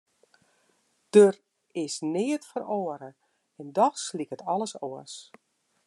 Der 1.13 1.35
is 1.83 1.97
neat 2.13 2.43
feroare 2.51 3.11
en 3.61 3.69
dochs 3.77 4.05
liket 4.17 4.41
alles 4.53 4.73
oars. 4.87 5.15